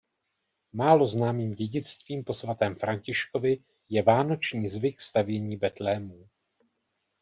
Málo 0.73 1.07
známým 1.07 1.53
dědictvím 1.53 2.23
po 2.23 2.33
svatém 2.33 2.75
Františkovi 2.75 3.57
je 3.89 4.03
vánoční 4.03 4.67
zvyk 4.67 5.01
stavění 5.01 5.57
betlémů. 5.57 6.29